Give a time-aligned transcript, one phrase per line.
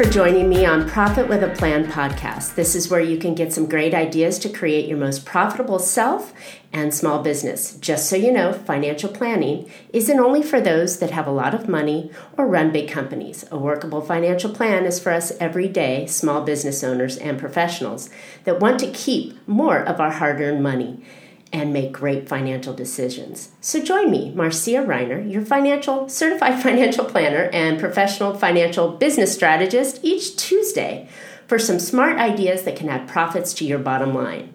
[0.00, 2.54] for joining me on Profit with a Plan podcast.
[2.54, 6.32] This is where you can get some great ideas to create your most profitable self
[6.72, 7.76] and small business.
[7.76, 11.68] Just so you know, financial planning isn't only for those that have a lot of
[11.68, 13.44] money or run big companies.
[13.50, 18.08] A workable financial plan is for us everyday small business owners and professionals
[18.44, 21.04] that want to keep more of our hard earned money
[21.52, 23.50] and make great financial decisions.
[23.60, 30.00] So join me, Marcia Reiner, your financial certified financial planner and professional financial business strategist
[30.02, 31.08] each Tuesday
[31.46, 34.52] for some smart ideas that can add profits to your bottom line.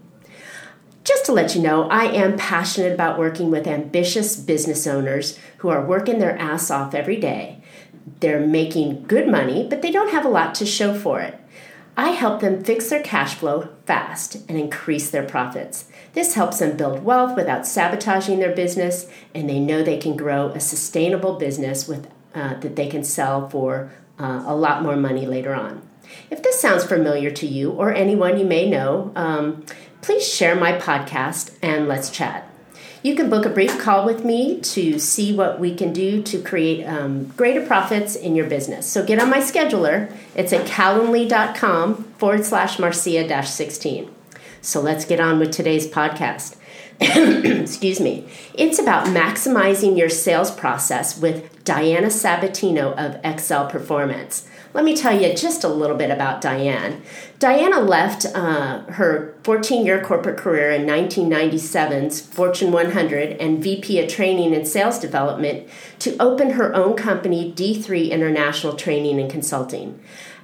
[1.04, 5.70] Just to let you know, I am passionate about working with ambitious business owners who
[5.70, 7.62] are working their ass off every day.
[8.22, 11.40] They're making good money, but they don't have a lot to show for it.
[11.98, 15.86] I help them fix their cash flow fast and increase their profits.
[16.16, 20.48] This helps them build wealth without sabotaging their business, and they know they can grow
[20.48, 25.28] a sustainable business with, uh, that they can sell for uh, a lot more money
[25.28, 25.82] later on.
[26.32, 29.66] If this sounds familiar to you or anyone you may know, um,
[30.02, 32.50] please share my podcast and let's chat.
[33.04, 36.42] You can book a brief call with me to see what we can do to
[36.42, 38.88] create um, greater profits in your business.
[38.88, 40.12] So get on my scheduler.
[40.34, 44.15] It's at calendly.com forward slash Marcia 16.
[44.66, 46.56] So let's get on with today's podcast.
[47.00, 48.28] Excuse me.
[48.56, 54.48] It's about maximizing your sales process with Diana Sabatino of ExSell Performance.
[54.74, 57.02] Let me tell you just a little bit about Diane.
[57.38, 64.10] Diana left uh, her 14 year corporate career in 1997's Fortune 100 and VP of
[64.10, 65.68] Training and Sales Development
[66.00, 70.00] to open her own company, D3 International Training and Consulting.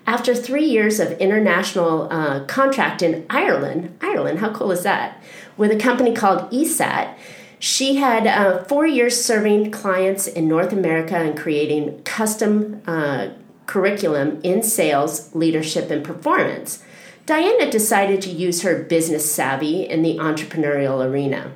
[0.07, 5.21] After three years of international uh, contract in Ireland, Ireland, how cool is that?
[5.57, 7.15] With a company called ESAT,
[7.59, 13.29] she had uh, four years serving clients in North America and creating custom uh,
[13.67, 16.83] curriculum in sales, leadership, and performance.
[17.27, 21.51] Diana decided to use her business savvy in the entrepreneurial arena.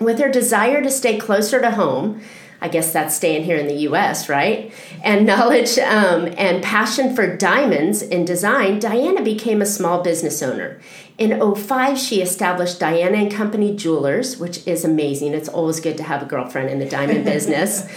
[0.00, 2.22] With her desire to stay closer to home,
[2.60, 4.72] I guess that's staying here in the US, right?
[5.04, 10.80] And knowledge um, and passion for diamonds in design, Diana became a small business owner.
[11.18, 15.34] In 05, she established Diana and Company Jewelers, which is amazing.
[15.34, 17.88] It's always good to have a girlfriend in the diamond business.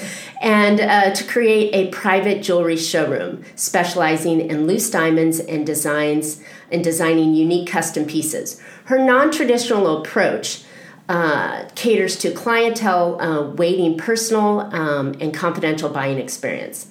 [0.41, 6.41] And uh, to create a private jewelry showroom specializing in loose diamonds and designs
[6.71, 8.59] and designing unique custom pieces.
[8.85, 10.63] Her non traditional approach
[11.11, 16.87] uh, caters to clientele uh, waiting personal um, and confidential buying experience.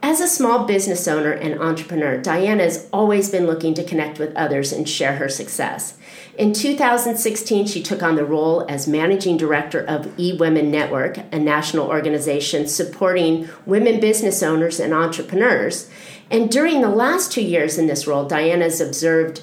[0.00, 4.32] As a small business owner and entrepreneur, Diana has always been looking to connect with
[4.36, 5.98] others and share her success.
[6.38, 11.88] In 2016, she took on the role as managing director of eWomen Network, a national
[11.88, 15.90] organization supporting women business owners and entrepreneurs.
[16.30, 19.42] And during the last two years in this role, Diana has observed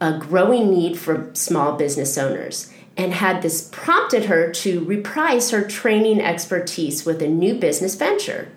[0.00, 5.62] a growing need for small business owners and had this prompted her to reprise her
[5.62, 8.48] training expertise with a new business venture.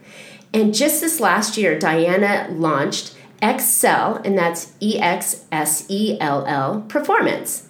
[0.54, 6.46] And just this last year, Diana launched ExSell, and that's E X S E L
[6.46, 7.67] L Performance.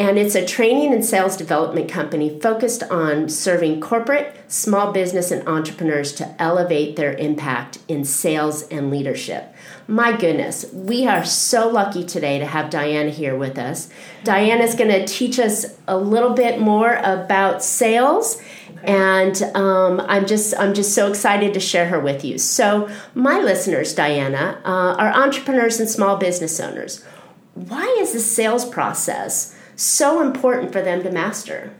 [0.00, 5.46] And it's a training and sales development company focused on serving corporate, small business, and
[5.46, 9.54] entrepreneurs to elevate their impact in sales and leadership.
[9.86, 13.90] My goodness, we are so lucky today to have Diana here with us.
[14.24, 18.40] Diana is going to teach us a little bit more about sales
[18.82, 22.38] and um, I'm just I'm just so excited to share her with you.
[22.38, 27.04] So, my listeners, Diana, uh, are entrepreneurs and small business owners.
[27.52, 31.72] Why is the sales process so important for them to master?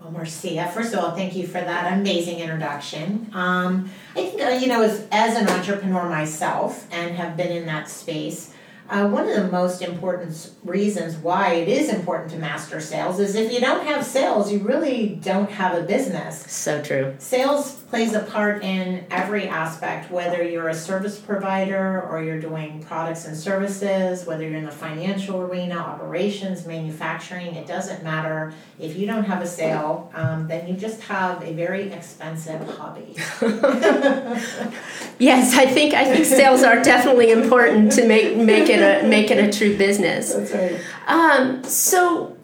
[0.00, 3.30] Well, Marcia, first of all, thank you for that amazing introduction.
[3.32, 7.66] Um, I think, uh, you know, as, as an entrepreneur myself and have been in
[7.66, 8.54] that space,
[8.90, 13.34] uh, one of the most important reasons why it is important to master sales is
[13.34, 16.50] if you don't have sales, you really don't have a business.
[16.50, 17.14] So true.
[17.18, 22.82] Sales plays a part in every aspect, whether you're a service provider or you're doing
[22.82, 28.52] products and services, whether you're in the financial arena, operations, manufacturing, it doesn't matter.
[28.78, 33.14] If you don't have a sale, um, then you just have a very expensive hobby.
[35.18, 39.30] yes, I think I think sales are definitely important to make make it a make
[39.30, 40.32] it a true business.
[40.34, 40.80] That's right.
[41.06, 42.36] Um, so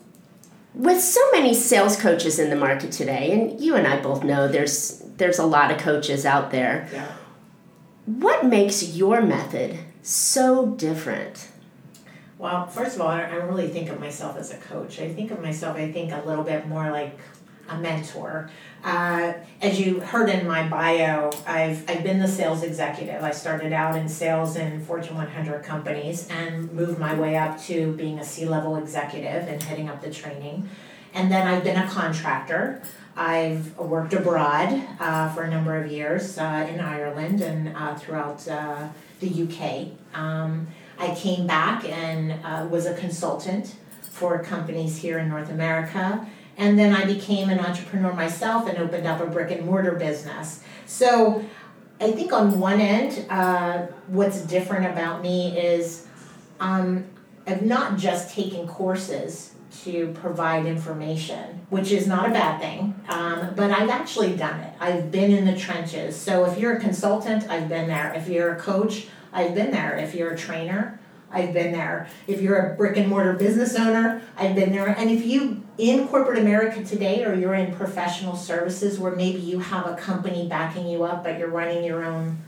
[0.75, 4.49] with so many sales coaches in the market today, and you and I both know
[4.49, 6.89] there's there's a lot of coaches out there.
[6.93, 7.13] Yeah.
[8.07, 11.49] What makes your method so different?
[12.37, 15.01] Well, first of all, I don't really think of myself as a coach.
[15.01, 17.19] I think of myself, I think a little bit more like
[17.69, 18.51] a mentor.
[18.83, 19.33] Uh,
[19.63, 23.23] as you heard in my bio, I've, I've been the sales executive.
[23.23, 27.93] I started out in sales in Fortune 100 companies and moved my way up to
[27.95, 30.69] being a C level executive and heading up the training.
[31.15, 32.83] And then I've been a contractor.
[33.17, 38.47] I've worked abroad uh, for a number of years uh, in Ireland and uh, throughout
[38.49, 38.89] uh,
[39.21, 40.19] the UK.
[40.19, 40.67] Um,
[40.99, 46.27] I came back and uh, was a consultant for companies here in North America.
[46.57, 50.63] And then I became an entrepreneur myself and opened up a brick and mortar business.
[50.87, 51.45] So
[52.01, 56.07] I think on one end, uh, what's different about me is
[56.61, 57.05] um,
[57.47, 63.53] I've not just taken courses to provide information, which is not a bad thing, um,
[63.57, 64.73] but I've actually done it.
[64.79, 66.17] I've been in the trenches.
[66.17, 68.13] So if you're a consultant, I've been there.
[68.15, 69.97] If you're a coach, I've been there.
[69.97, 71.01] If you're a trainer,
[71.35, 72.09] I've been there.
[72.27, 74.89] If you're a brick and mortar business owner, I've been there.
[74.89, 79.59] And if you in corporate America today or you're in professional services where maybe you
[79.59, 82.39] have a company backing you up but you're running your own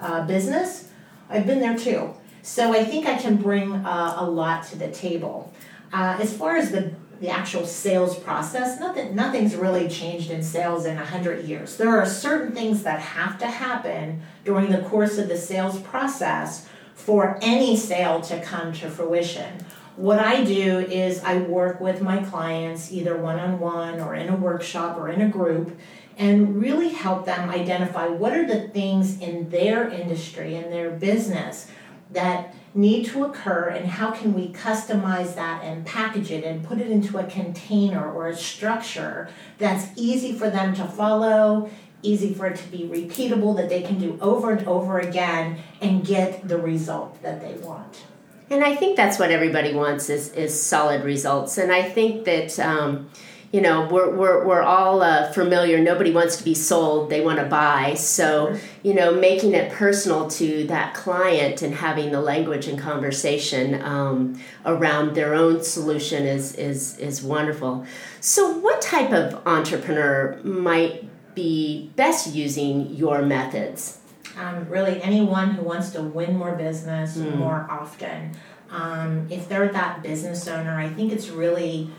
[0.00, 0.88] uh, business,
[1.30, 2.12] I've been there too.
[2.42, 5.52] So I think I can bring uh, a lot to the table.
[5.92, 10.84] Uh, as far as the the actual sales process, nothing nothing's really changed in sales
[10.84, 11.76] in a hundred years.
[11.76, 16.68] There are certain things that have to happen during the course of the sales process
[16.94, 19.64] for any sale to come to fruition.
[19.96, 24.28] What I do is I work with my clients either one on one or in
[24.28, 25.78] a workshop or in a group
[26.16, 31.68] and really help them identify what are the things in their industry, in their business
[32.10, 36.78] that need to occur and how can we customize that and package it and put
[36.78, 41.70] it into a container or a structure that's easy for them to follow
[42.04, 46.06] easy for it to be repeatable that they can do over and over again and
[46.06, 48.04] get the result that they want.
[48.50, 51.58] And i think that's what everybody wants is, is solid results.
[51.58, 53.10] And i think that um,
[53.52, 55.78] you know we're, we're, we're all uh, familiar.
[55.78, 57.08] Nobody wants to be sold.
[57.08, 57.94] They want to buy.
[57.94, 63.80] So you know making it personal to that client and having the language and conversation
[63.82, 67.86] um, around their own solution is is is wonderful.
[68.20, 73.98] So what type of entrepreneur might be best using your methods
[74.38, 77.36] um, really anyone who wants to win more business mm.
[77.36, 78.32] more often
[78.70, 81.90] um, if they're that business owner i think it's really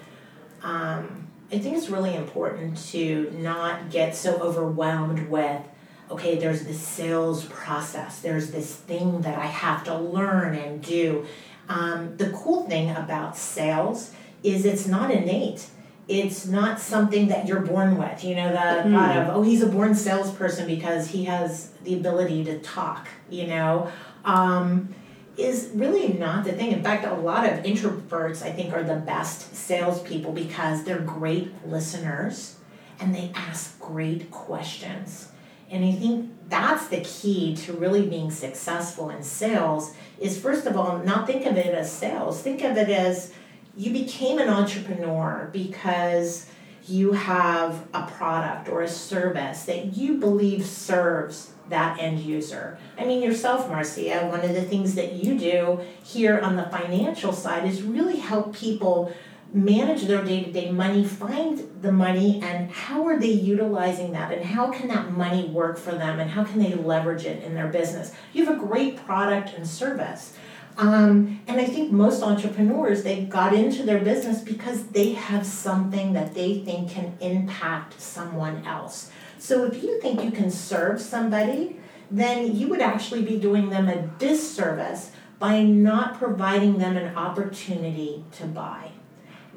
[0.64, 5.62] um, I think it's really important to not get so overwhelmed with,
[6.10, 11.26] okay, there's this sales process, there's this thing that I have to learn and do.
[11.70, 14.12] Um, the cool thing about sales
[14.44, 15.68] is it's not innate.
[16.07, 18.24] It's not something that you're born with.
[18.24, 18.92] You know, the mm.
[18.94, 23.48] thought of, oh, he's a born salesperson because he has the ability to talk, you
[23.48, 23.92] know.
[24.24, 24.94] Um,
[25.38, 26.72] is really not the thing.
[26.72, 31.52] In fact, a lot of introverts, I think, are the best salespeople because they're great
[31.68, 32.58] listeners
[33.00, 35.30] and they ask great questions.
[35.69, 40.78] And I think that's the key to really being successful in sales is first of
[40.78, 42.42] all, not think of it as sales.
[42.42, 43.34] Think of it as
[43.75, 46.50] you became an entrepreneur because
[46.88, 52.77] you have a product or a service that you believe serves that end user.
[52.98, 57.34] I mean, yourself, Marcia, one of the things that you do here on the financial
[57.34, 59.12] side is really help people
[59.51, 64.32] manage their day to day money, find the money, and how are they utilizing that,
[64.32, 67.55] and how can that money work for them, and how can they leverage it in
[67.55, 68.12] their business.
[68.34, 70.34] You have a great product and service.
[70.77, 76.13] Um, and I think most entrepreneurs, they got into their business because they have something
[76.13, 79.12] that they think can impact someone else.
[79.39, 81.77] So if you think you can serve somebody,
[82.12, 88.24] then you would actually be doing them a disservice by not providing them an opportunity
[88.34, 88.91] to buy.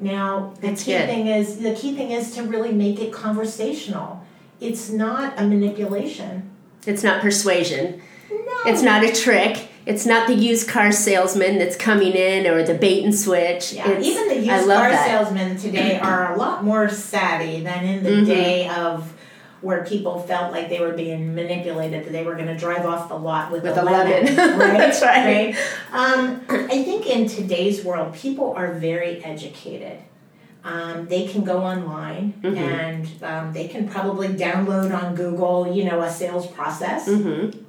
[0.01, 1.07] Now, the That's key good.
[1.07, 4.25] thing is the key thing is to really make it conversational.
[4.61, 6.49] It's not a manipulation.
[6.85, 8.01] It's not persuasion.
[8.29, 8.37] No.
[8.65, 9.68] It's not a trick.
[9.89, 13.73] It's not the used car salesman that's coming in or the bait and switch.
[13.73, 15.07] Yeah, it's, even the used car that.
[15.07, 18.25] salesmen today are a lot more savvy than in the mm-hmm.
[18.25, 19.11] day of
[19.61, 23.09] where people felt like they were being manipulated, that they were going to drive off
[23.09, 24.35] the lot with, with a, lemon.
[24.35, 24.59] lemon.
[24.59, 24.77] right?
[24.77, 25.55] That's right.
[25.55, 25.57] right?
[25.91, 30.03] Um, I think in today's world, people are very educated.
[30.63, 32.57] Um, they can go online mm-hmm.
[32.57, 37.07] and um, they can probably download on Google, you know, a sales process.
[37.07, 37.63] Mm-hmm.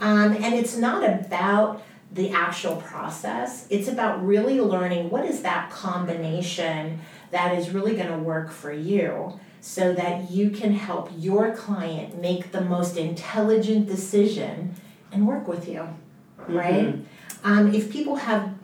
[0.00, 5.70] Um, and it's not about the actual process, it's about really learning what is that
[5.70, 7.00] combination
[7.30, 12.20] that is really going to work for you so that you can help your client
[12.20, 14.74] make the most intelligent decision
[15.10, 15.88] and work with you,
[16.46, 16.86] right?
[16.86, 17.02] Mm-hmm.
[17.50, 18.54] Um, if people have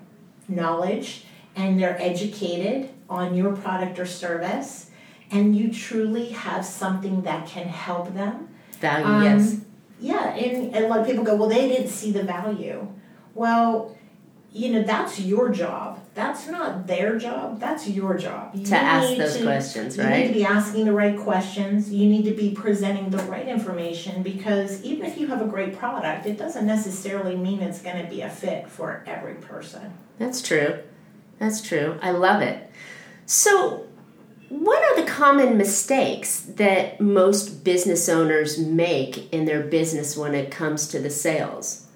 [0.49, 1.25] knowledge
[1.57, 4.91] and they're educated on your product or service,
[5.31, 8.49] and you truly have something that can help them.
[8.81, 9.57] Value, um, yes.
[10.03, 12.87] Yeah, and, and a lot of people go, well, they didn't see the value.
[13.35, 13.97] Well,
[14.53, 16.01] you know, that's your job.
[16.15, 17.59] That's not their job.
[17.59, 18.55] That's your job.
[18.55, 20.11] You to ask those to, questions, right?
[20.11, 21.91] You need to be asking the right questions.
[21.91, 25.79] You need to be presenting the right information because even if you have a great
[25.79, 29.95] product, it doesn't necessarily mean it's going to be a fit for every person.
[30.19, 30.81] That's true.
[31.39, 31.99] That's true.
[32.03, 32.71] I love it.
[33.25, 33.87] So,
[34.53, 40.51] what are the common mistakes that most business owners make in their business when it
[40.51, 41.87] comes to the sales?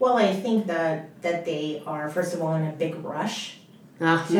[0.00, 3.58] Well, I think that that they are first of all in a big rush
[4.00, 4.32] uh, to,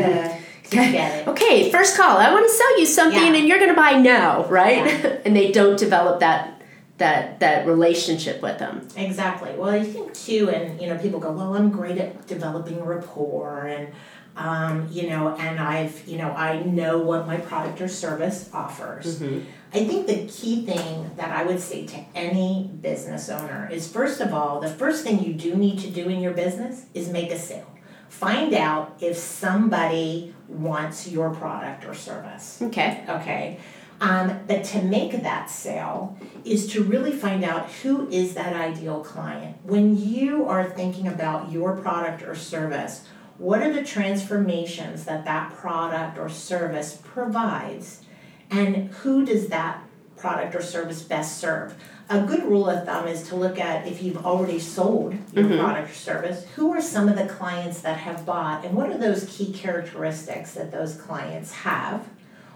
[0.70, 1.28] get it.
[1.28, 2.18] Okay, first call.
[2.18, 3.38] I want to sell you something, yeah.
[3.38, 4.84] and you're going to buy now, right?
[4.84, 5.18] Yeah.
[5.24, 6.60] and they don't develop that
[6.98, 8.88] that that relationship with them.
[8.96, 9.52] Exactly.
[9.56, 13.66] Well, I think too, and you know, people go, "Well, I'm great at developing rapport,"
[13.66, 13.92] and
[14.38, 19.18] um, you know, and I've, you know, I know what my product or service offers.
[19.18, 19.40] Mm-hmm.
[19.74, 24.20] I think the key thing that I would say to any business owner is first
[24.20, 27.32] of all, the first thing you do need to do in your business is make
[27.32, 27.66] a sale.
[28.08, 32.62] Find out if somebody wants your product or service.
[32.62, 33.04] Okay.
[33.08, 33.58] Okay.
[34.00, 39.00] Um, but to make that sale is to really find out who is that ideal
[39.02, 39.56] client.
[39.64, 43.04] When you are thinking about your product or service,
[43.38, 48.02] what are the transformations that that product or service provides?
[48.50, 49.84] And who does that
[50.16, 51.74] product or service best serve?
[52.10, 55.60] A good rule of thumb is to look at if you've already sold your mm-hmm.
[55.60, 58.98] product or service who are some of the clients that have bought and what are
[58.98, 62.08] those key characteristics that those clients have?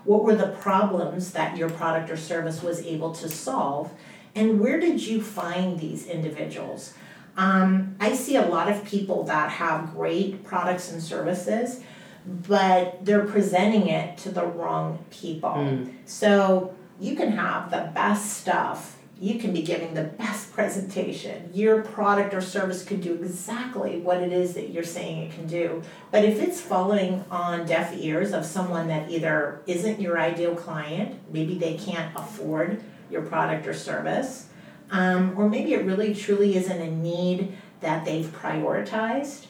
[0.05, 3.93] What were the problems that your product or service was able to solve?
[4.35, 6.95] And where did you find these individuals
[7.37, 11.81] um, I see a lot of people that have great products and services,
[12.27, 15.51] but they're presenting it to the wrong people.
[15.51, 15.95] Mm.
[16.05, 21.49] So you can have the best stuff, you can be giving the best presentation.
[21.55, 25.47] Your product or service could do exactly what it is that you're saying it can
[25.47, 25.83] do.
[26.11, 31.21] But if it's falling on deaf ears of someone that either isn't your ideal client,
[31.33, 34.49] maybe they can't afford your product or service,
[34.93, 39.47] um, or maybe it really truly isn't a need that they've prioritized,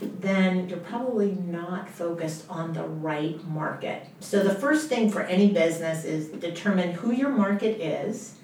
[0.00, 4.06] then you're probably not focused on the right market.
[4.18, 8.36] So, the first thing for any business is determine who your market is,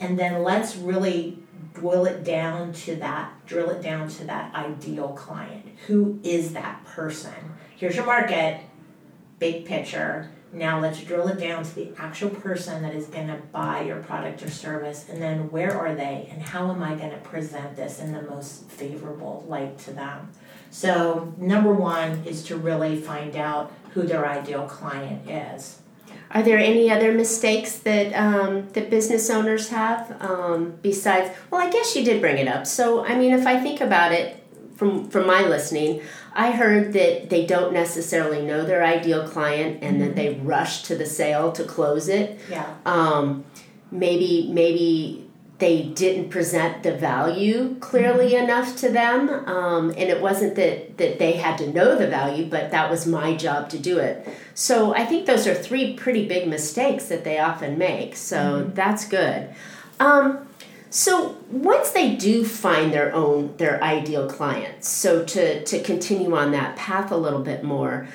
[0.00, 1.38] and then let's really
[1.74, 5.66] boil it down to that, drill it down to that ideal client.
[5.88, 7.34] Who is that person?
[7.76, 8.60] Here's your market,
[9.38, 13.38] big picture now let's drill it down to the actual person that is going to
[13.52, 17.10] buy your product or service, and then where are they, and how am I going
[17.10, 20.30] to present this in the most favorable light to them?
[20.70, 25.78] So, number one is to really find out who their ideal client is.
[26.30, 31.34] Are there any other mistakes that um, that business owners have um, besides?
[31.50, 32.66] Well, I guess you did bring it up.
[32.66, 34.42] So, I mean, if I think about it
[34.76, 36.00] from from my listening,
[36.34, 40.06] I heard that they don't necessarily know their ideal client and mm-hmm.
[40.06, 42.38] that they rush to the sale to close it.
[42.50, 42.74] Yeah.
[42.86, 43.44] Um,
[43.90, 48.44] maybe maybe they didn't present the value clearly mm-hmm.
[48.44, 52.46] enough to them, um, and it wasn't that that they had to know the value,
[52.46, 54.26] but that was my job to do it.
[54.54, 58.16] So I think those are three pretty big mistakes that they often make.
[58.16, 58.74] So mm-hmm.
[58.74, 59.50] that's good.
[60.00, 60.48] Um,
[60.92, 66.52] so once they do find their own their ideal clients, so to to continue on
[66.52, 68.06] that path a little bit more,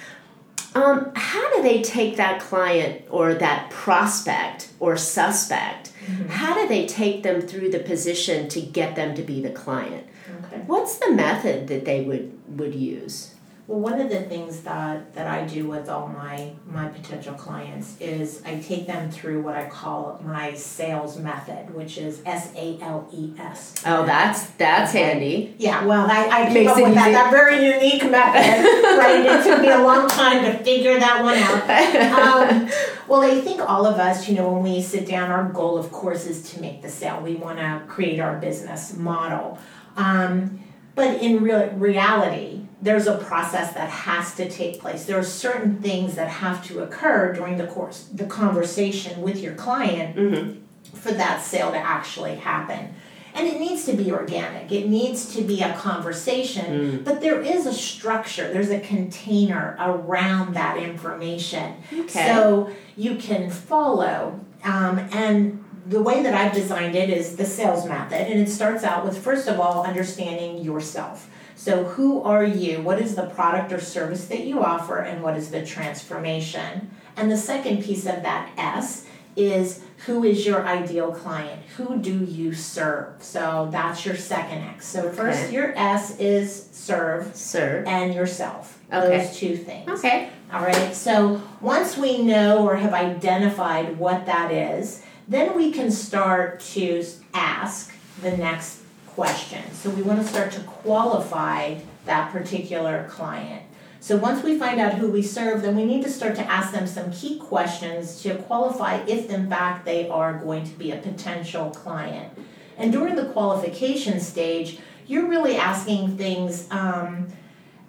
[0.76, 5.92] um, how do they take that client or that prospect or suspect?
[6.06, 6.30] Mm-hmm.
[6.30, 10.06] How do they take them through the position to get them to be the client?
[10.46, 10.62] Okay.
[10.68, 13.34] What's the method that they would would use?
[13.68, 18.00] Well, one of the things that, that I do with all my, my potential clients
[18.00, 22.80] is I take them through what I call my sales method, which is S A
[22.82, 23.76] L E S.
[23.86, 25.54] Oh, that's that's handy.
[25.58, 28.64] Yeah, well, I, I came up with that, that very unique method,
[28.98, 29.26] right?
[29.26, 32.48] It took me a long time to figure that one out.
[32.48, 32.70] Um,
[33.10, 35.92] well, I think all of us, you know, when we sit down, our goal, of
[35.92, 37.20] course, is to make the sale.
[37.20, 39.60] We want to create our business model.
[39.98, 40.62] Um,
[40.96, 45.06] but in real reality, there's a process that has to take place.
[45.06, 49.56] There are certain things that have to occur during the course, the conversation with your
[49.56, 50.96] client mm-hmm.
[50.96, 52.94] for that sale to actually happen.
[53.34, 54.72] And it needs to be organic.
[54.72, 57.04] It needs to be a conversation, mm.
[57.04, 61.76] but there is a structure, there's a container around that information.
[61.94, 62.28] Okay.
[62.28, 64.40] So you can follow.
[64.64, 68.84] Um, and the way that I've designed it is the sales method, and it starts
[68.84, 71.30] out with first of all understanding yourself.
[71.68, 72.82] So, who are you?
[72.82, 76.90] What is the product or service that you offer, and what is the transformation?
[77.18, 79.06] And the second piece of that S
[79.36, 81.62] is who is your ideal client?
[81.76, 83.22] Who do you serve?
[83.22, 84.88] So that's your second X.
[84.88, 87.86] So first, your S is serve Serve.
[87.86, 88.80] and yourself.
[88.94, 89.18] Okay.
[89.18, 89.90] Those two things.
[89.90, 90.30] Okay.
[90.54, 90.96] All right.
[90.96, 97.04] So once we know or have identified what that is, then we can start to
[97.34, 98.84] ask the next
[99.18, 99.64] question.
[99.74, 103.64] So we want to start to qualify that particular client.
[104.00, 106.72] So once we find out who we serve, then we need to start to ask
[106.72, 110.98] them some key questions to qualify if in fact they are going to be a
[110.98, 112.32] potential client.
[112.78, 117.28] And during the qualification stage, you're really asking things um,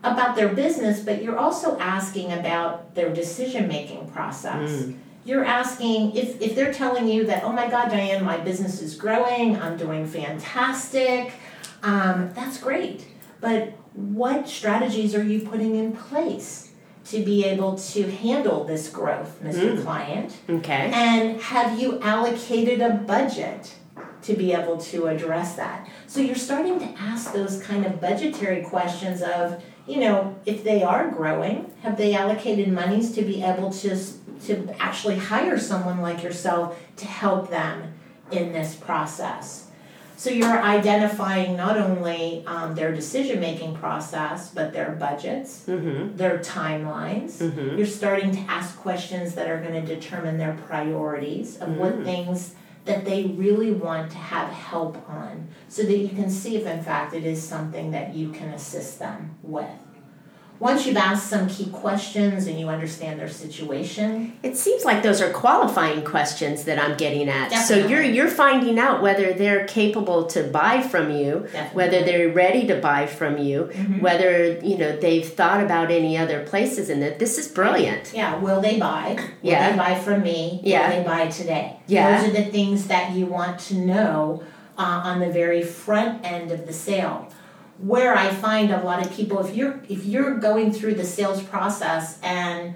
[0.02, 4.70] about their business, but you're also asking about their decision making process.
[5.24, 8.94] You're asking if, if they're telling you that, oh my God, Diane, my business is
[8.94, 11.32] growing, I'm doing fantastic,
[11.82, 13.06] um, that's great.
[13.40, 16.72] But what strategies are you putting in place
[17.06, 19.82] to be able to handle this growth, Mr.
[19.82, 20.36] Client?
[20.48, 20.90] Okay.
[20.92, 23.74] And have you allocated a budget
[24.22, 25.88] to be able to address that?
[26.06, 30.82] So you're starting to ask those kind of budgetary questions of, you know, if they
[30.82, 33.96] are growing, have they allocated monies to be able to
[34.46, 37.94] to actually hire someone like yourself to help them
[38.30, 39.64] in this process?
[40.16, 46.16] So you're identifying not only um, their decision making process, but their budgets, Mm-hmm.
[46.16, 47.38] their timelines.
[47.38, 47.76] Mhm.
[47.78, 52.54] You're starting to ask questions that are going to determine their priorities of what things
[52.84, 56.82] that they really want to have help on so that you can see if, in
[56.82, 59.68] fact, it is something that you can assist them with.
[60.60, 65.20] Once you've asked some key questions and you understand their situation, It seems like those
[65.20, 67.50] are qualifying questions that I'm getting at.
[67.66, 71.76] So you're you're finding out whether they're capable to buy from you, Definitely.
[71.76, 74.00] whether they're ready to buy from you, Mm-hmm.
[74.00, 78.12] whether you know they've thought about any other places and that this is brilliant.
[78.14, 79.14] yeah, will they buy?
[79.42, 79.70] Will Yeah.
[79.70, 80.60] they buy from me?
[80.64, 80.88] Yeah.
[80.88, 81.76] Will they buy today?
[81.86, 82.20] Yeah.
[82.20, 84.42] Those are the things that you want to know
[84.76, 87.28] uh, on the very front end of the sale.
[87.78, 91.42] Where I find a lot of people, if you're if you're going through the sales
[91.42, 92.74] process and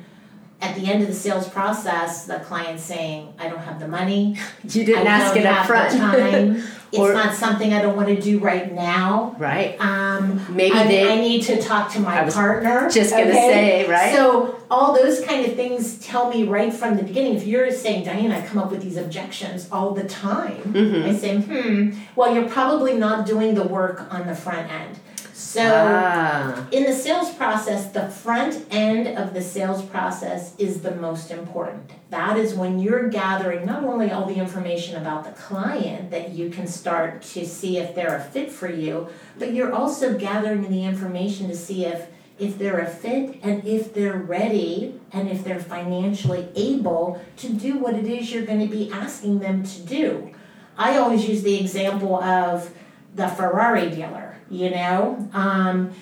[0.61, 4.38] at the end of the sales process, the client's saying, "I don't have the money.
[4.62, 5.93] You didn't ask it up front.
[5.97, 6.62] time.
[6.92, 9.76] it's Or- not something I don't want to do right now." right.
[9.81, 12.88] Um, Maybe I, they- I need to talk to my partner.
[12.90, 14.14] just gonna say, right?
[14.14, 17.35] So all those kind of things tell me right from the beginning.
[17.35, 21.09] If you're saying, Diane, I come up with these objections all the time, Mm-hmm.
[21.11, 24.98] I say, hmm, well, you're probably not doing the work on the front end.
[25.35, 26.66] So ah.
[26.71, 31.90] in the sales process, the front end of the sales process is the most important.
[32.11, 36.51] That is when you're gathering not only all the information about the client that you
[36.51, 40.85] can start to see if they're a fit for you, but you're also gathering the
[40.85, 45.61] information to see if if they're a fit and if they're ready and if they're
[45.61, 50.35] financially able to do what it is you're going to be asking them to do.
[50.77, 52.71] I always use the example of
[53.14, 55.29] the Ferrari dealer, you know?
[55.33, 55.93] Um,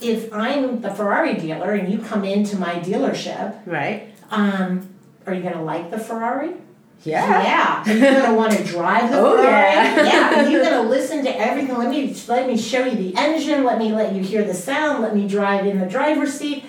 [0.00, 4.12] if I'm the Ferrari dealer and you come into my dealership, Right.
[4.30, 4.88] um,
[5.26, 6.52] are you going to like the Ferrari?
[7.04, 7.42] Yeah.
[7.42, 7.82] Yeah.
[7.86, 9.46] Are you going to want to drive the Oh, Ferrari?
[9.46, 10.04] yeah.
[10.04, 10.48] yeah.
[10.48, 11.76] You're going to listen to everything.
[11.78, 13.64] Let me let me show you the engine.
[13.64, 15.02] Let me let you hear the sound.
[15.02, 16.64] Let me drive in the driver's seat.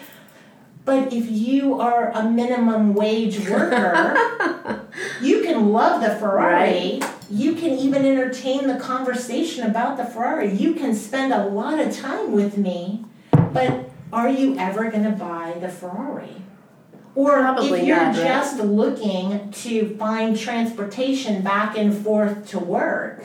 [0.92, 4.90] But if you are a minimum wage worker,
[5.22, 7.00] you can love the Ferrari.
[7.30, 10.52] You can even entertain the conversation about the Ferrari.
[10.54, 15.12] You can spend a lot of time with me, but are you ever going to
[15.12, 16.36] buy the Ferrari?
[17.16, 18.26] Or Probably if you're not, right?
[18.26, 23.24] just looking to find transportation back and forth to work,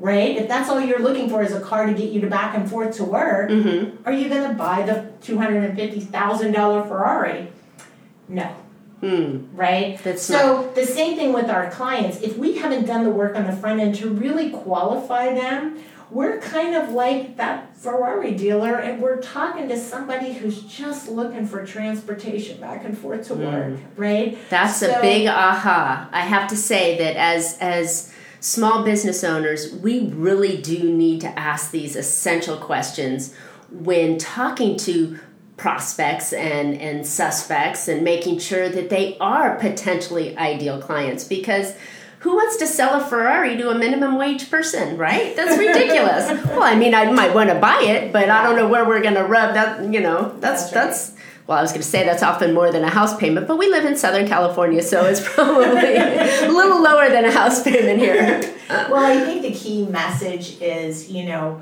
[0.00, 0.36] right?
[0.36, 2.68] If that's all you're looking for is a car to get you to back and
[2.68, 4.06] forth to work, Mm-hmm.
[4.08, 7.48] are you going to buy the $250,000 Ferrari?
[8.28, 8.48] No
[9.00, 9.46] Hmm.
[9.56, 9.98] right?
[10.04, 12.20] That's so the same thing with our clients.
[12.20, 15.78] If we haven't done the work on the front end to really qualify them,
[16.10, 21.46] we're kind of like that Ferrari dealer, and we're talking to somebody who's just looking
[21.46, 24.36] for transportation back and forth to work, right?
[24.50, 26.10] That's a big aha.
[26.12, 28.09] I have to say that as as
[28.40, 33.34] small business owners, we really do need to ask these essential questions
[33.70, 35.18] when talking to
[35.56, 41.74] prospects and and suspects and making sure that they are potentially ideal clients because
[42.20, 45.34] who wants to sell a Ferrari to a minimum wage person, right?
[45.36, 46.28] That's ridiculous.
[46.46, 49.02] well, I mean, I might want to buy it, but I don't know where we're
[49.02, 50.34] going to rub that, you know.
[50.38, 50.86] That's That's right.
[50.86, 51.12] that's
[51.50, 53.68] well, I was going to say that's often more than a house payment, but we
[53.68, 58.40] live in Southern California, so it's probably a little lower than a house payment here.
[58.68, 61.60] well, I think the key message is, you know,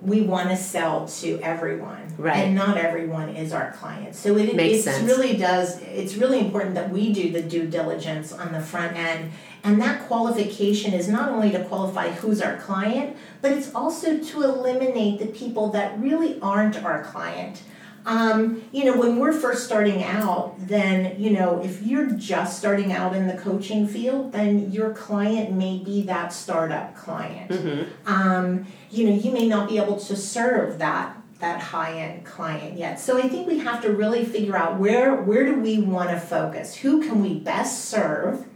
[0.00, 2.46] we want to sell to everyone Right.
[2.46, 5.04] and not everyone is our client so it Makes it sense.
[5.10, 9.32] really does it's really important that we do the due diligence on the front end
[9.64, 14.42] and that qualification is not only to qualify who's our client but it's also to
[14.42, 17.62] eliminate the people that really aren't our client
[18.06, 22.92] um, you know, when we're first starting out, then, you know, if you're just starting
[22.92, 27.50] out in the coaching field, then your client may be that startup client.
[27.50, 27.90] Mm-hmm.
[28.06, 32.78] Um, you know, you may not be able to serve that that high end client
[32.78, 32.98] yet.
[32.98, 36.18] So I think we have to really figure out where where do we want to
[36.18, 36.76] focus?
[36.76, 38.46] Who can we best serve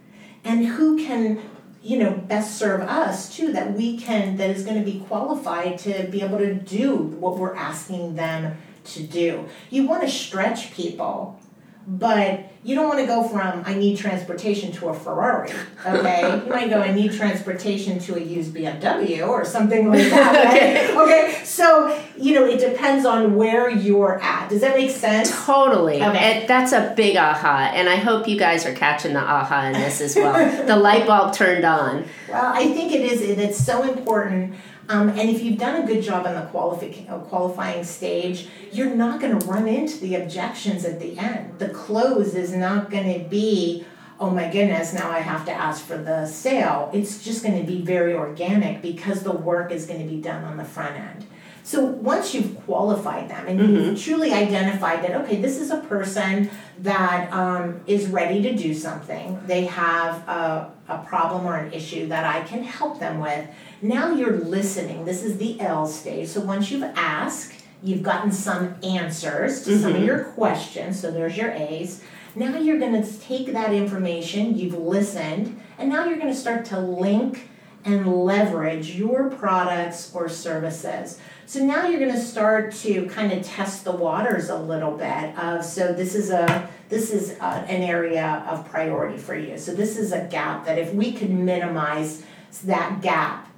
[0.45, 1.43] and who can
[1.83, 5.79] you know best serve us too that we can that is going to be qualified
[5.79, 9.47] to be able to do what we're asking them to do.
[9.71, 11.39] You want to stretch people,
[11.87, 15.51] but you don't want to go from I need transportation to a Ferrari.
[15.87, 20.91] Okay, you might go I need transportation to a used BMW or something like that.
[20.91, 21.05] Right?
[21.31, 24.51] okay, so you know it depends on where you're at.
[24.51, 25.31] Does that make sense?
[25.47, 26.03] Totally.
[26.03, 26.19] Okay.
[26.19, 27.71] And that's a big aha.
[27.75, 30.67] And I hope you guys are catching the aha in this as well.
[30.67, 32.05] the light bulb turned on.
[32.29, 33.23] Well, I think it is.
[33.23, 34.55] and It's so important.
[34.91, 38.93] Um, and if you've done a good job on the qualifi- uh, qualifying stage, you're
[38.93, 41.61] not going to run into the objections at the end.
[41.61, 43.87] The close is not going to be,
[44.19, 46.91] oh my goodness, now I have to ask for the sale.
[46.93, 50.43] It's just going to be very organic because the work is going to be done
[50.43, 51.25] on the front end.
[51.63, 56.51] So once you've qualified them and you've truly identified that, okay, this is a person
[56.81, 62.09] that um, is ready to do something, they have a, a problem or an issue
[62.09, 63.47] that I can help them with.
[63.83, 65.07] Now you're listening.
[65.07, 66.29] This is the L stage.
[66.29, 70.05] So once you've asked, you've gotten some answers to some of mm-hmm.
[70.05, 71.01] your questions.
[71.01, 72.03] So there's your A's.
[72.35, 76.65] Now you're going to take that information, you've listened, and now you're going to start
[76.67, 77.49] to link
[77.85, 81.19] and leverage your products or services.
[81.47, 85.37] So now you're going to start to kind of test the waters a little bit
[85.39, 89.57] of so this is a this is a, an area of priority for you.
[89.57, 92.23] So this is a gap that if we could minimize
[92.65, 93.50] that gap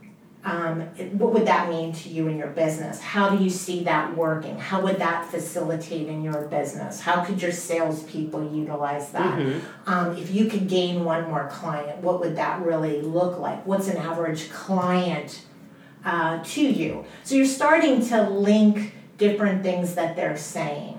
[0.44, 0.80] um,
[1.18, 3.00] what would that mean to you in your business?
[3.00, 4.58] How do you see that working?
[4.58, 7.00] How would that facilitate in your business?
[7.00, 9.38] How could your salespeople utilize that?
[9.86, 13.64] Um, if you could gain one more client, what would that really look like?
[13.64, 15.42] What's an average client
[16.04, 17.04] uh, to you?
[17.22, 20.98] So you're starting to link different things that they're saying.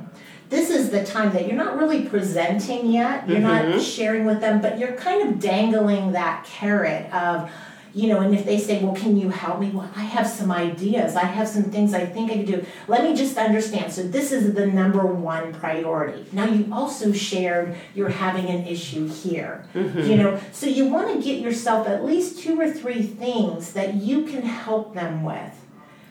[0.50, 4.62] This is the time that you're not really presenting yet, you're not sharing with them,
[4.62, 7.50] but you're kind of dangling that carrot of,
[7.96, 9.70] you know, and if they say, Well, can you help me?
[9.70, 11.16] Well, I have some ideas.
[11.16, 12.66] I have some things I think I could do.
[12.88, 13.94] Let me just understand.
[13.94, 16.26] So, this is the number one priority.
[16.32, 19.66] Now, you also shared you're having an issue here.
[19.74, 23.96] You know, so you want to get yourself at least two or three things that
[23.96, 25.60] you can help them with.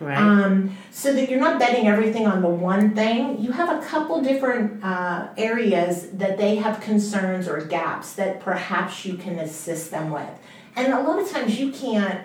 [0.02, 0.18] Right.
[0.18, 3.40] Um, so that you're not betting everything on the one thing.
[3.40, 9.04] You have a couple different uh, areas that they have concerns or gaps that perhaps
[9.04, 10.28] you can assist them with.
[10.76, 12.20] And a lot of times you can't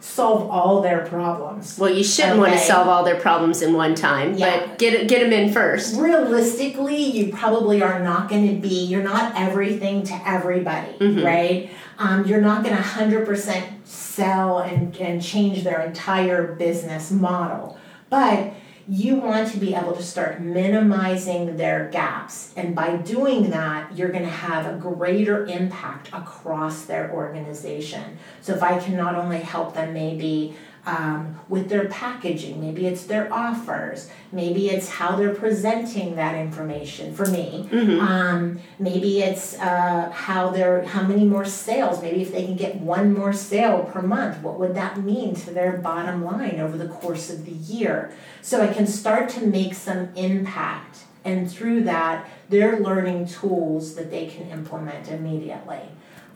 [0.00, 1.78] solve all their problems.
[1.78, 4.66] well, you shouldn't want to solve all their problems in one time, Yeah.
[4.66, 5.98] but get get them in first.
[5.98, 11.70] realistically, you probably are not going to be, you're not everything to everybody, right?
[11.98, 17.78] Um, you're not going to 100% sell and, and change their entire business model.
[18.10, 18.52] But
[18.88, 22.52] you want to be able to start minimizing their gaps.
[22.56, 28.18] And by doing that, you're going to have a greater impact across their organization.
[28.40, 30.54] So if I can not only help them maybe
[30.86, 37.12] um, with their packaging, maybe it's their offers, maybe it's how they're presenting that information
[37.12, 37.68] for me.
[38.00, 42.00] Um, maybe it's uh, how they're how many more sales.
[42.00, 45.50] Maybe if they can get one more sale per month, what would that mean to
[45.50, 48.12] their bottom line over the course of the year?
[48.40, 54.10] So I can start to make some impact, and through that, they're learning tools that
[54.10, 55.82] they can implement immediately.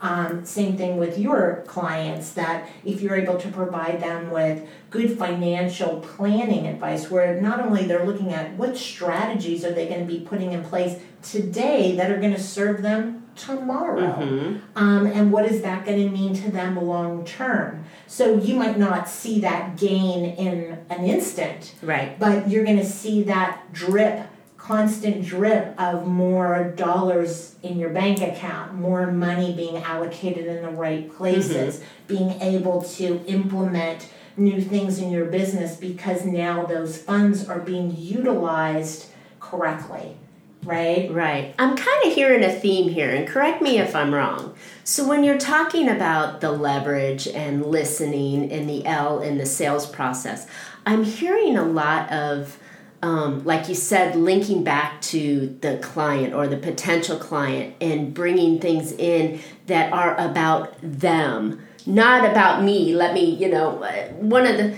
[0.01, 5.15] Um, same thing with your clients that if you're able to provide them with good
[5.17, 10.11] financial planning advice where not only they're looking at what strategies are they going to
[10.11, 15.45] be putting in place today that are going to serve them tomorrow um, and what
[15.45, 19.77] is that going to mean to them long term so you might not see that
[19.77, 22.19] gain in an instant Right.
[22.19, 24.27] but you're going to see that drip
[24.61, 30.69] constant drip of more dollars in your bank account more money being allocated in the
[30.69, 31.85] right places mm-hmm.
[32.07, 37.95] being able to implement new things in your business because now those funds are being
[37.97, 39.07] utilized
[39.39, 40.15] correctly
[40.63, 41.11] right?
[41.11, 41.55] Right.
[41.57, 44.53] I'm kind of hearing a theme here, and correct me if I'm wrong.
[44.83, 49.87] So, when you're talking about the leverage and listening and the L in the sales
[49.87, 50.47] process,
[50.85, 52.59] I'm hearing a lot of,
[53.01, 58.59] um, like you said, linking back to the client or the potential client and bringing
[58.59, 62.93] things in that are about them, not about me.
[62.93, 63.71] Let me, you know,
[64.19, 64.75] one of the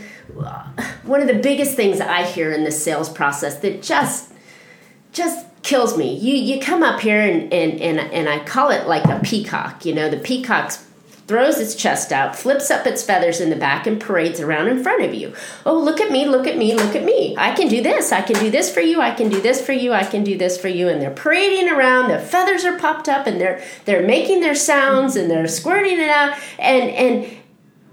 [1.04, 4.32] one of the biggest things I hear in the sales process that just
[5.12, 6.16] just kills me.
[6.18, 9.86] You you come up here and and and, and I call it like a peacock.
[9.86, 10.72] You know, the peacock
[11.28, 14.84] throws its chest out, flips up its feathers in the back, and parades around in
[14.84, 15.34] front of you.
[15.66, 16.26] Oh, look at me!
[16.26, 16.74] Look at me!
[16.74, 17.36] Look at me!
[17.38, 18.12] I can do this!
[18.12, 19.02] I can do this for you!
[19.02, 19.94] I can do this for you!
[19.94, 20.90] I can do this for you!
[20.90, 22.10] And they're parading around.
[22.10, 26.10] Their feathers are popped up, and they're they're making their sounds, and they're squirting it
[26.10, 26.38] out.
[26.60, 27.38] And and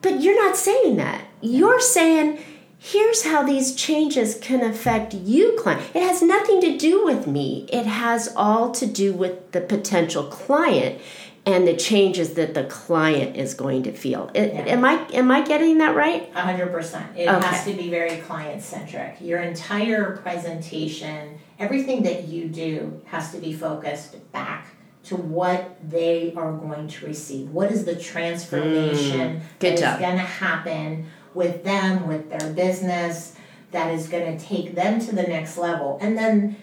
[0.03, 1.25] but you're not saying that.
[1.41, 2.39] You're saying
[2.83, 7.69] here's how these changes can affect you client it has nothing to do with me
[7.71, 10.99] it has all to do with the potential client
[11.47, 14.61] and the changes that the client is going to feel it, yeah.
[14.61, 17.47] am i am i getting that right 100% it okay.
[17.47, 23.39] has to be very client centric your entire presentation everything that you do has to
[23.39, 29.43] be focused back to what they are going to receive what is the transformation mm,
[29.61, 29.95] that job.
[29.95, 33.37] is going to happen with them, with their business,
[33.71, 35.99] that is going to take them to the next level.
[36.01, 36.57] And then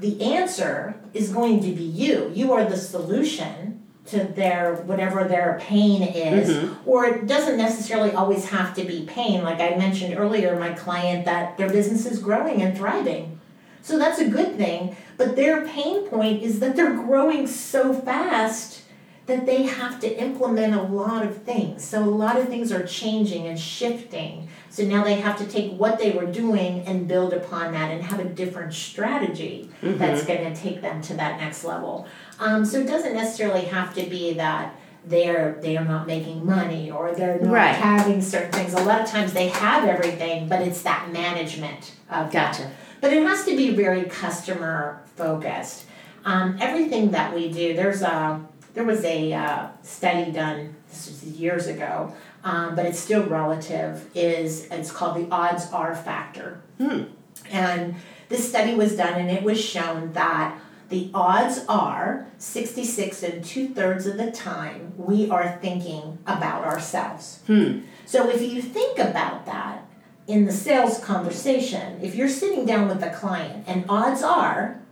[0.00, 2.30] the answer is going to be you.
[2.34, 3.71] You are the solution
[4.06, 6.88] to their whatever their pain is mm-hmm.
[6.88, 11.24] or it doesn't necessarily always have to be pain like i mentioned earlier my client
[11.24, 13.38] that their business is growing and thriving
[13.80, 18.82] so that's a good thing but their pain point is that they're growing so fast
[19.26, 21.84] that they have to implement a lot of things.
[21.84, 24.48] So a lot of things are changing and shifting.
[24.72, 28.02] So now they have to take what they were doing and build upon that and
[28.02, 29.98] have a different strategy mm-hmm.
[29.98, 32.06] that's going to take them to that next level.
[32.38, 36.90] Um, so it doesn't necessarily have to be that they're they are not making money
[36.90, 37.74] or they're not right.
[37.74, 38.72] having certain things.
[38.72, 42.62] A lot of times they have everything, but it's that management of gotcha.
[42.62, 42.72] That.
[43.02, 45.84] But it has to be very customer focused.
[46.24, 51.24] Um, everything that we do, there's a there was a uh, study done this was
[51.24, 54.08] years ago, um, but it's still relative.
[54.14, 57.04] Is it's called the odds are factor, hmm.
[57.50, 57.94] and
[58.28, 63.68] this study was done, and it was shown that the odds are 66 and two
[63.68, 67.40] thirds of the time we are thinking about ourselves.
[67.46, 67.80] Hmm.
[68.04, 69.86] So if you think about that
[70.26, 74.82] in the sales conversation, if you're sitting down with a client, and odds are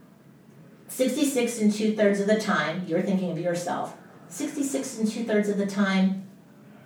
[0.87, 3.95] 66 and two thirds of the time, you're thinking of yourself.
[4.27, 6.27] 66 and two thirds of the time,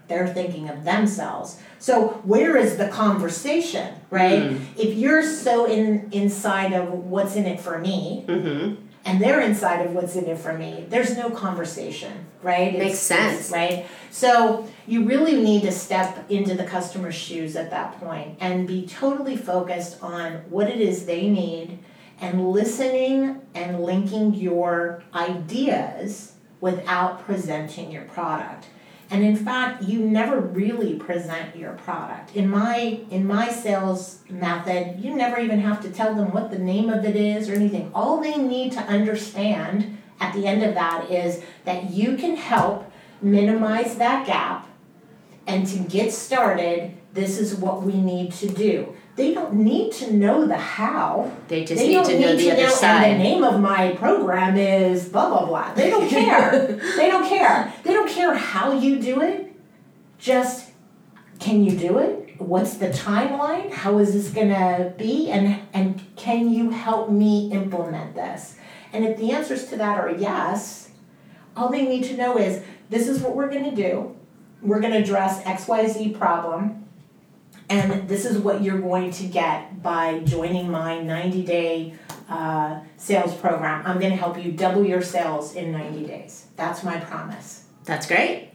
[0.07, 1.59] they're thinking of themselves.
[1.79, 4.43] So where is the conversation, right?
[4.43, 4.61] Mm.
[4.77, 8.81] If you're so in inside of what's in it for me, mm-hmm.
[9.05, 12.77] and they're inside of what's in it for me, there's no conversation, right?
[12.77, 13.85] Makes sense, right?
[14.11, 18.87] So you really need to step into the customer's shoes at that point and be
[18.87, 21.79] totally focused on what it is they need
[22.21, 28.67] and listening and linking your ideas without presenting your product.
[29.09, 32.35] And in fact, you never really present your product.
[32.35, 36.57] In my in my sales method, you never even have to tell them what the
[36.57, 37.91] name of it is or anything.
[37.93, 42.91] All they need to understand at the end of that is that you can help
[43.21, 44.67] minimize that gap
[45.47, 50.13] and to get started, this is what we need to do they don't need to
[50.13, 51.31] know the how.
[51.47, 53.05] They just they need to know the other know, side.
[53.05, 55.73] And the name of my program is blah blah blah.
[55.73, 56.79] They don't care.
[56.97, 57.73] they don't care.
[57.83, 59.53] They don't care how you do it.
[60.19, 60.71] Just
[61.39, 62.41] can you do it?
[62.41, 63.71] What's the timeline?
[63.71, 65.29] How is this gonna be?
[65.29, 68.57] And and can you help me implement this?
[68.91, 70.89] And if the answers to that are yes,
[71.55, 74.13] all they need to know is this is what we're gonna do.
[74.61, 76.84] We're gonna address XYZ problem
[77.69, 81.93] and this is what you're going to get by joining my 90 day
[82.29, 83.85] uh, sales program.
[83.85, 86.47] I'm going to help you double your sales in 90 days.
[86.55, 87.65] That's my promise.
[87.83, 88.49] That's great.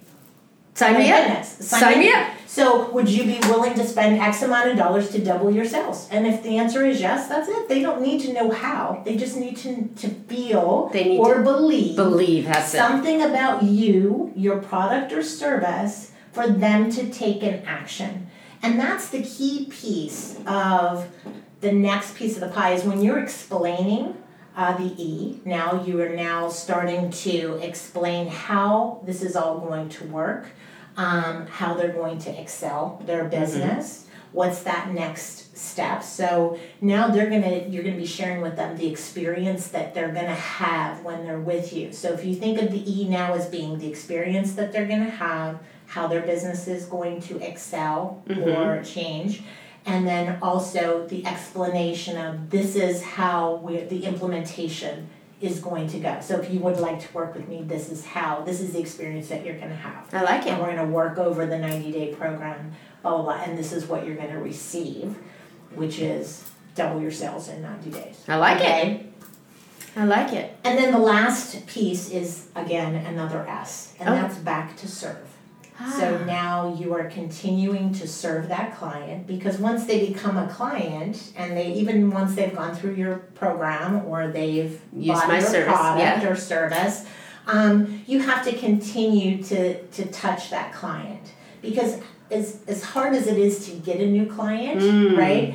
[0.74, 1.44] Sign me up.
[1.44, 2.28] Sign, Sign me up.
[2.46, 6.08] So, would you be willing to spend X amount of dollars to double your sales?
[6.10, 7.68] And if the answer is yes, that's it.
[7.68, 9.02] They don't need to know how.
[9.04, 11.96] They just need to, to feel they need or believe.
[11.96, 13.28] Believe that's something it.
[13.28, 18.28] about you, your product or service, for them to take an action.
[18.62, 21.08] And that's the key piece of
[21.60, 24.16] the next piece of the pie is when you're explaining
[24.56, 29.88] uh, the E, now you are now starting to explain how this is all going
[29.88, 30.46] to work,
[30.96, 33.30] um, how they're going to excel their mm-hmm.
[33.30, 34.36] business, mm-hmm.
[34.36, 38.90] what's that next step so now they're to you're to be sharing with them the
[38.90, 42.90] experience that they're to have when they're with you so if you think of the
[42.90, 45.58] e now as being the experience that they're to have
[45.90, 48.48] how their business is going to excel mm-hmm.
[48.48, 49.42] or change
[49.86, 55.08] and then also the explanation of this is how we the implementation
[55.40, 56.18] is going to go.
[56.20, 58.78] So if you would like to work with me, this is how, this is the
[58.78, 60.12] experience that you're going to have.
[60.12, 60.50] I like it.
[60.50, 63.72] And we're going to work over the 90 day program, blah, blah, blah, and this
[63.72, 65.16] is what you're going to receive,
[65.74, 68.24] which is double your sales in 90 days.
[68.28, 68.90] I like okay?
[68.90, 69.06] it.
[69.96, 70.56] I like it.
[70.62, 74.12] And then the last piece is, again, another S, and oh.
[74.12, 75.29] that's back to serve.
[75.88, 76.24] So ah.
[76.24, 81.56] now you are continuing to serve that client because once they become a client and
[81.56, 86.22] they even once they've gone through your program or they've Use bought your service, product
[86.22, 86.28] yeah.
[86.28, 87.06] or service,
[87.46, 93.26] um, you have to continue to to touch that client because as as hard as
[93.26, 95.16] it is to get a new client, mm.
[95.16, 95.54] right?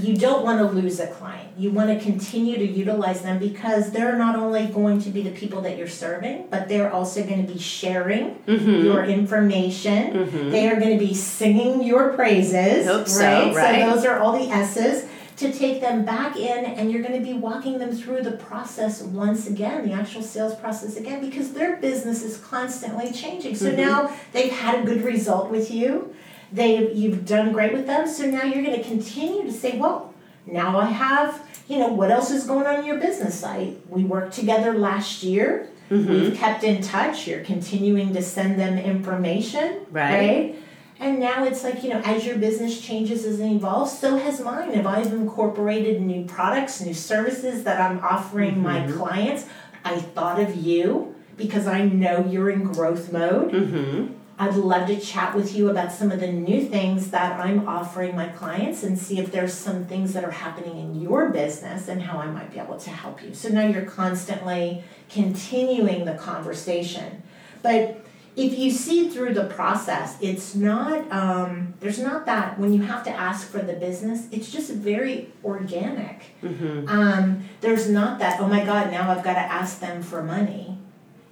[0.00, 1.50] You don't want to lose a client.
[1.58, 5.30] You want to continue to utilize them because they're not only going to be the
[5.30, 8.84] people that you're serving, but they're also going to be sharing mm-hmm.
[8.84, 10.12] your information.
[10.12, 10.50] Mm-hmm.
[10.50, 12.86] They are going to be singing your praises.
[12.86, 13.08] Hope right?
[13.08, 13.80] So, right?
[13.80, 17.24] So those are all the S's to take them back in and you're going to
[17.24, 21.76] be walking them through the process once again, the actual sales process again, because their
[21.76, 23.54] business is constantly changing.
[23.54, 23.80] So mm-hmm.
[23.80, 26.14] now they've had a good result with you
[26.54, 30.14] they you've done great with them so now you're going to continue to say well
[30.46, 33.42] now i have you know what else is going on in your business?
[33.42, 35.70] I we worked together last year.
[35.90, 36.10] Mm-hmm.
[36.10, 37.26] we've kept in touch.
[37.26, 40.14] You're continuing to send them information right.
[40.14, 40.56] right?
[40.98, 44.40] And now it's like you know as your business changes as it evolves so has
[44.40, 44.70] mine.
[44.70, 48.62] If i've incorporated new products new services that i'm offering mm-hmm.
[48.62, 49.46] my clients.
[49.84, 53.52] I thought of you because i know you're in growth mode.
[53.52, 57.68] Mm-hmm I'd love to chat with you about some of the new things that I'm
[57.68, 61.86] offering my clients and see if there's some things that are happening in your business
[61.88, 63.32] and how I might be able to help you.
[63.32, 67.22] So now you're constantly continuing the conversation.
[67.62, 72.82] But if you see through the process, it's not, um, there's not that when you
[72.82, 76.24] have to ask for the business, it's just very organic.
[76.42, 76.88] Mm-hmm.
[76.88, 80.76] Um, there's not that, oh my God, now I've got to ask them for money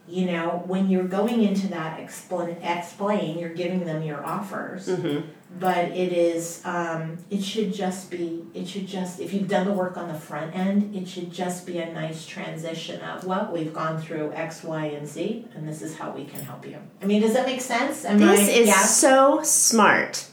[0.08, 4.88] you know, when you're going into that explain, explain you're giving them your offers.
[4.88, 5.28] Mm-hmm.
[5.58, 9.72] But it is, um, it should just be, it should just, if you've done the
[9.72, 13.74] work on the front end, it should just be a nice transition of, well, we've
[13.74, 16.78] gone through X, Y, and Z, and this is how we can help you.
[17.02, 18.06] I mean, does that make sense?
[18.06, 18.82] Am this I, is yeah?
[18.82, 20.26] so smart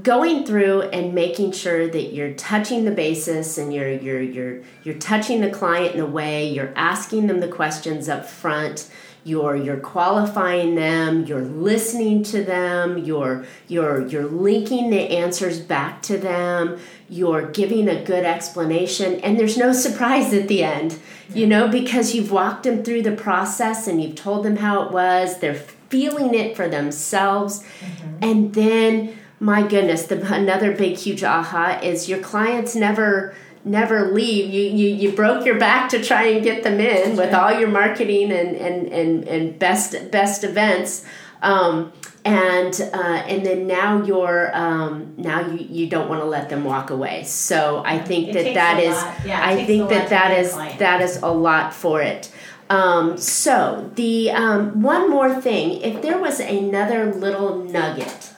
[0.00, 4.94] going through and making sure that you're touching the basis and you're you're you're you're
[4.94, 8.90] touching the client in a way you're asking them the questions up front
[9.24, 16.00] you're you're qualifying them you're listening to them you're you're you're linking the answers back
[16.00, 16.78] to them
[17.10, 20.98] you're giving a good explanation and there's no surprise at the end
[21.34, 24.90] you know because you've walked them through the process and you've told them how it
[24.90, 25.54] was they're
[25.90, 28.24] feeling it for themselves mm-hmm.
[28.24, 34.52] and then my goodness, the another big huge aha is your clients never never leave.
[34.54, 37.68] You you, you broke your back to try and get them in with all your
[37.68, 41.04] marketing and and and, and best best events.
[41.42, 41.92] Um,
[42.24, 46.62] and uh, and then now you're um, now you, you don't want to let them
[46.62, 47.24] walk away.
[47.24, 51.16] So I think it that that is yeah, I think that that is that is
[51.20, 52.30] a lot for it.
[52.70, 58.31] Um, so the um, one more thing, if there was another little nugget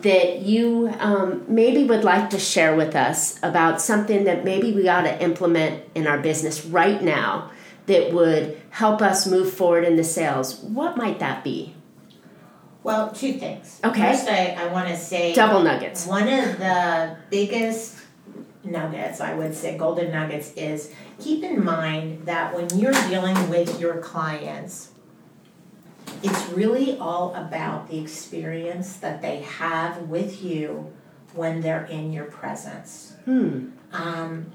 [0.00, 4.88] that you um, maybe would like to share with us about something that maybe we
[4.88, 7.50] ought to implement in our business right now
[7.86, 11.74] that would help us move forward in the sales, what might that be?
[12.82, 13.80] Well, two things.
[13.84, 14.12] Okay.
[14.12, 16.06] First, I, I want to say double nuggets.
[16.06, 17.98] One of the biggest
[18.64, 23.80] nuggets, I would say, golden nuggets, is keep in mind that when you're dealing with
[23.80, 24.91] your clients,
[26.22, 30.92] it's really all about the experience that they have with you
[31.34, 33.14] when they're in your presence.
[33.24, 33.70] Hmm.
[33.92, 34.52] Um,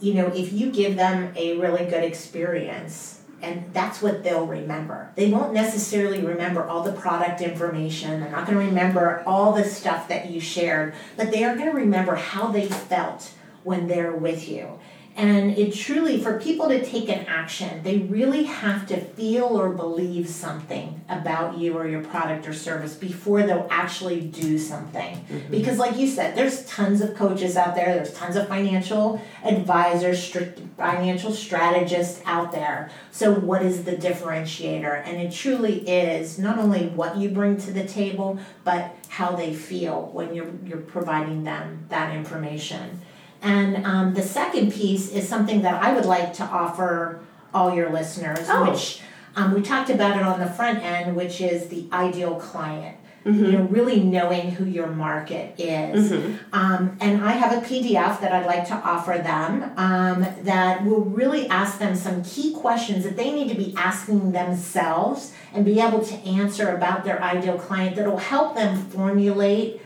[0.00, 5.10] you know, if you give them a really good experience, and that's what they'll remember.
[5.16, 8.20] They won't necessarily remember all the product information.
[8.20, 11.70] They're not going to remember all the stuff that you shared, but they are going
[11.70, 13.32] to remember how they felt
[13.62, 14.78] when they're with you.
[15.16, 19.68] And it truly, for people to take an action, they really have to feel or
[19.68, 25.16] believe something about you or your product or service before they'll actually do something.
[25.16, 25.50] Mm-hmm.
[25.52, 30.20] Because, like you said, there's tons of coaches out there, there's tons of financial advisors,
[30.20, 32.90] strict financial strategists out there.
[33.12, 35.06] So, what is the differentiator?
[35.06, 39.54] And it truly is not only what you bring to the table, but how they
[39.54, 43.00] feel when you're, you're providing them that information.
[43.44, 47.20] And um, the second piece is something that I would like to offer
[47.52, 48.70] all your listeners, oh.
[48.70, 49.02] which
[49.36, 52.96] um, we talked about it on the front end, which is the ideal client.
[53.24, 53.44] Mm-hmm.
[53.44, 56.12] You know, really knowing who your market is.
[56.12, 56.34] Mm-hmm.
[56.52, 61.06] Um, and I have a PDF that I'd like to offer them um, that will
[61.06, 65.80] really ask them some key questions that they need to be asking themselves and be
[65.80, 69.80] able to answer about their ideal client that will help them formulate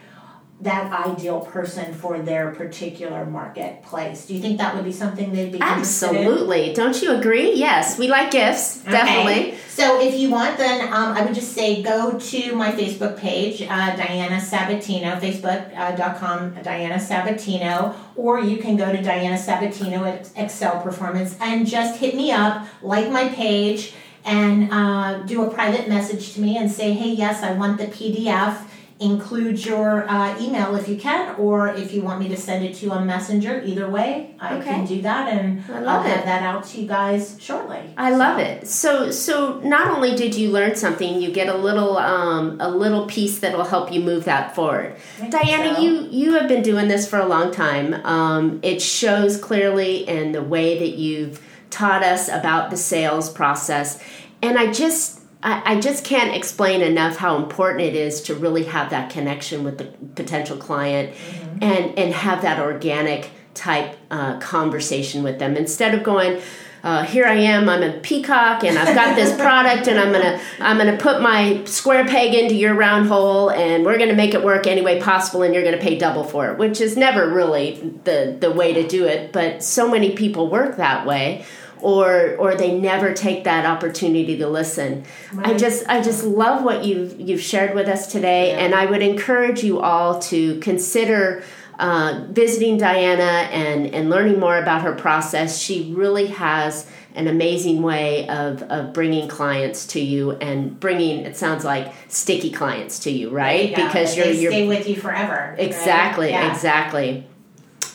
[0.60, 4.26] that ideal person for their particular marketplace.
[4.26, 6.72] Do you think that would be something they'd be Absolutely.
[6.72, 7.54] Don't you agree?
[7.54, 8.90] Yes, we like gifts, okay.
[8.90, 9.58] definitely.
[9.68, 13.62] So if you want, then um, I would just say go to my Facebook page,
[13.62, 20.24] uh, Diana Sabatino, facebook.com, uh, Diana Sabatino, or you can go to Diana Sabatino at
[20.34, 23.94] ExSell Performance and just hit me up, like my page,
[24.24, 27.86] and uh, do a private message to me and say, hey, yes, I want the
[27.86, 28.64] PDF
[29.00, 32.74] include your uh, email if you can, or if you want me to send it
[32.74, 33.62] to you on Messenger.
[33.64, 34.64] Either way, I okay.
[34.64, 37.78] can do that, and I will have that out to you guys shortly.
[37.96, 38.16] I so.
[38.16, 38.66] love it.
[38.66, 43.06] So, so not only did you learn something, you get a little, um, a little
[43.06, 44.96] piece that will help you move that forward.
[45.30, 45.80] Diana, so.
[45.80, 47.94] you you have been doing this for a long time.
[48.04, 51.40] Um, it shows clearly in the way that you've
[51.70, 54.02] taught us about the sales process,
[54.42, 58.64] and I just I, I just can't explain enough how important it is to really
[58.64, 59.84] have that connection with the
[60.14, 61.62] potential client mm-hmm.
[61.62, 66.40] and and have that organic type uh, conversation with them instead of going
[66.82, 67.68] uh, here I am.
[67.68, 71.64] I'm a peacock, and I've got this product, and I'm gonna I'm gonna put my
[71.64, 75.42] square peg into your round hole, and we're gonna make it work any way possible,
[75.42, 77.74] and you're gonna pay double for it, which is never really
[78.04, 79.32] the the way to do it.
[79.32, 81.44] But so many people work that way
[81.80, 85.04] or or they never take that opportunity to listen.
[85.32, 85.48] Right.
[85.48, 88.58] I just I just love what you've you've shared with us today, yeah.
[88.58, 91.42] and I would encourage you all to consider.
[91.80, 97.82] Uh, visiting Diana and, and learning more about her process, she really has an amazing
[97.82, 103.10] way of, of bringing clients to you and bringing it sounds like sticky clients to
[103.10, 106.32] you right yeah, because you're, you're stay with you forever exactly right?
[106.32, 106.52] yeah.
[106.52, 107.26] exactly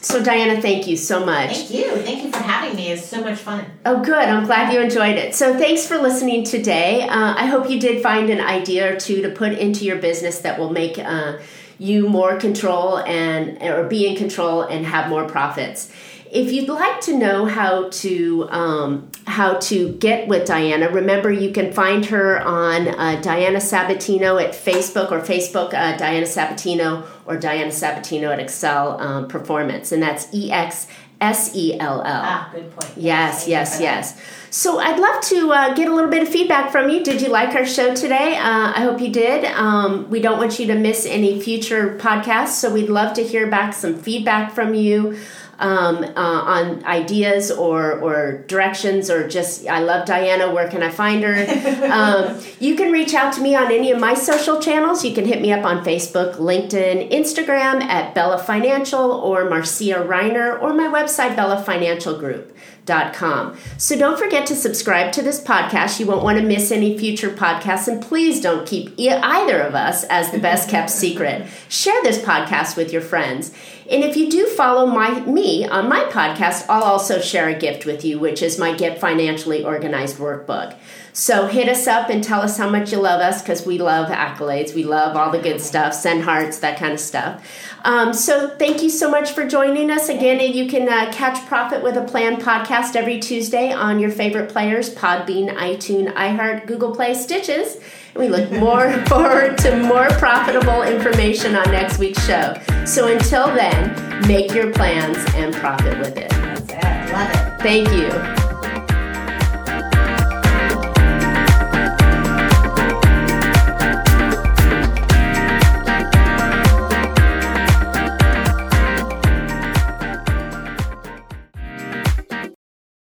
[0.03, 1.57] so, Diana, thank you so much.
[1.57, 1.95] Thank you.
[1.97, 2.91] Thank you for having me.
[2.91, 3.65] It's so much fun.
[3.85, 4.13] Oh, good.
[4.13, 5.33] I'm glad you enjoyed it.
[5.33, 7.03] So, thanks for listening today.
[7.03, 10.39] Uh, I hope you did find an idea or two to put into your business
[10.39, 11.37] that will make uh,
[11.79, 15.91] you more control and or be in control and have more profits.
[16.31, 21.53] If you'd like to know how to um, how to get with Diana, remember you
[21.53, 27.37] can find her on uh, Diana Sabatino at Facebook or Facebook uh, Diana Sabatino or
[27.37, 30.87] Diana Sabatino at ExSell um, Performance, and that's E X
[31.21, 32.21] S E L L.
[32.23, 32.91] Ah, good point.
[32.97, 34.19] Yes, yes, yes.
[34.49, 37.03] So I'd love to uh, get a little bit of feedback from you.
[37.03, 38.35] Did you like our show today?
[38.35, 39.45] Uh, I hope you did.
[39.45, 43.49] Um, we don't want you to miss any future podcasts, so we'd love to hear
[43.49, 45.17] back some feedback from you
[45.59, 50.89] um, uh, on ideas or, or directions or just I love Diana, where can I
[50.89, 51.33] find her?
[51.91, 55.05] um, you can reach out to me on any of my social channels.
[55.05, 60.61] You can hit me up on Facebook, LinkedIn, Instagram at Bella Financial or Marcia Reiner
[60.61, 62.55] or my website, Bella Financial Group.
[62.85, 63.57] Com.
[63.77, 66.01] So don't forget to subscribe to this podcast.
[66.01, 67.87] You won't want to miss any future podcasts.
[67.87, 71.47] And please don't keep either of us as the best kept secret.
[71.69, 73.53] Share this podcast with your friends.
[73.89, 77.85] And if you do follow my me on my podcast, I'll also share a gift
[77.85, 80.75] with you, which is my Get Financially Organized workbook.
[81.13, 84.09] So hit us up and tell us how much you love us because we love
[84.09, 84.73] accolades.
[84.73, 87.47] We love all the good stuff, send hearts, that kind of stuff.
[87.85, 90.39] Um, so thank you so much for joining us again.
[90.39, 94.49] And you can uh, catch Profit with a Plan podcast every Tuesday on your favorite
[94.49, 97.79] players Podbean, iTunes, iHeart, Google Play, Stitches.
[98.15, 102.55] We look more forward to more profitable information on next week's show.
[102.85, 106.31] So until then, make your plans and profit with it.
[106.31, 107.13] That's it.
[107.13, 107.61] Love it.
[107.61, 108.42] Thank you.